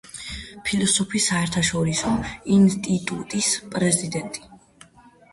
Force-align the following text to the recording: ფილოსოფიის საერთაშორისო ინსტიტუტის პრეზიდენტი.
ფილოსოფიის 0.67 1.25
საერთაშორისო 1.31 2.13
ინსტიტუტის 2.55 3.49
პრეზიდენტი. 3.75 4.43